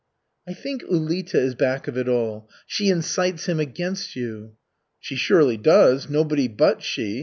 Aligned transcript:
'""I 0.49 0.53
think 0.55 0.81
Ulita 0.85 1.35
is 1.35 1.53
back 1.53 1.87
of 1.87 1.95
it 1.95 2.07
all. 2.09 2.49
She 2.65 2.89
incites 2.89 3.45
him 3.45 3.59
against 3.59 4.15
you." 4.15 4.53
"She 4.99 5.15
surely 5.15 5.57
does, 5.57 6.09
nobody 6.09 6.47
but 6.47 6.81
she. 6.81 7.19